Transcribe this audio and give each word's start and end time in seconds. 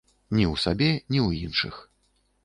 Ні 0.37 0.45
ў 0.51 0.55
сабе, 0.63 0.87
ні 1.11 1.19
ў 1.27 1.43
іншых. 1.49 1.77